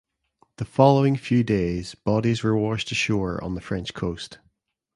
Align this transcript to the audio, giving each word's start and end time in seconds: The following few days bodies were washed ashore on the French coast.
The 0.57 0.65
following 0.65 1.15
few 1.15 1.43
days 1.43 1.93
bodies 1.93 2.41
were 2.41 2.57
washed 2.57 2.91
ashore 2.91 3.39
on 3.43 3.53
the 3.53 3.61
French 3.61 3.93
coast. 3.93 4.39